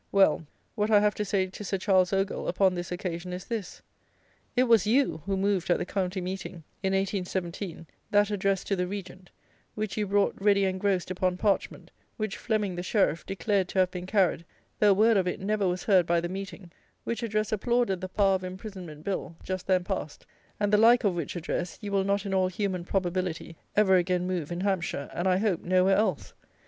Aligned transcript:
Well, 0.11 0.47
what 0.73 0.89
I 0.89 0.99
have 0.99 1.13
to 1.13 1.23
say 1.23 1.45
to 1.45 1.63
Sir 1.63 1.77
Charles 1.77 2.11
Ogle 2.11 2.47
upon 2.47 2.73
this 2.73 2.91
occasion 2.91 3.33
is 3.33 3.45
this: 3.45 3.83
"It 4.55 4.63
was 4.63 4.87
you, 4.87 5.21
who 5.27 5.37
moved 5.37 5.69
at 5.69 5.77
the 5.77 5.85
county 5.85 6.19
meeting, 6.21 6.63
in 6.81 6.93
1817, 6.93 7.85
that 8.09 8.31
Address 8.31 8.63
to 8.63 8.75
the 8.75 8.87
Regent, 8.87 9.29
which 9.75 9.97
you 9.97 10.07
brought 10.07 10.33
ready 10.41 10.65
engrossed 10.65 11.11
upon 11.11 11.37
parchment, 11.37 11.91
which 12.17 12.35
Fleming, 12.35 12.77
the 12.77 12.81
Sheriff, 12.81 13.27
declared 13.27 13.67
to 13.67 13.77
have 13.77 13.91
been 13.91 14.07
carried, 14.07 14.43
though 14.79 14.89
a 14.89 14.93
word 14.95 15.17
of 15.17 15.27
it 15.27 15.39
never 15.39 15.67
was 15.67 15.83
heard 15.83 16.07
by 16.07 16.19
the 16.19 16.27
meeting; 16.27 16.71
which 17.03 17.21
address 17.21 17.51
applauded 17.51 18.01
the 18.01 18.09
power 18.09 18.33
of 18.33 18.43
imprisonment 18.43 19.03
bill, 19.03 19.35
just 19.43 19.67
then 19.67 19.83
passed; 19.83 20.25
and 20.59 20.73
the 20.73 20.79
like 20.79 21.03
of 21.03 21.13
which 21.13 21.35
address, 21.35 21.77
you 21.79 21.91
will 21.91 22.03
not 22.03 22.25
in 22.25 22.33
all 22.33 22.47
human 22.47 22.83
probability, 22.83 23.55
ever 23.75 23.97
again 23.97 24.25
move 24.25 24.51
in 24.51 24.61
Hampshire, 24.61 25.11
and, 25.13 25.27
I 25.27 25.37
hope, 25.37 25.61
nowhere 25.61 25.95
else. 25.95 26.33